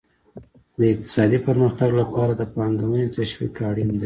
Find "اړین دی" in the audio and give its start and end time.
3.69-3.99